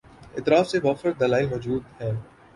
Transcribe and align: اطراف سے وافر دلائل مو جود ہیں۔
اطراف 0.37 0.65
سے 0.69 0.77
وافر 0.83 1.11
دلائل 1.11 1.47
مو 1.49 1.57
جود 1.57 1.83
ہیں۔ 2.01 2.13